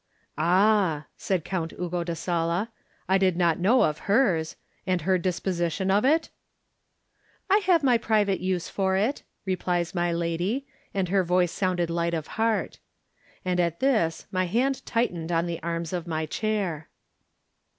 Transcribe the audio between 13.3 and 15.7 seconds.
THE NINTH MAN And at this my hand tightened on the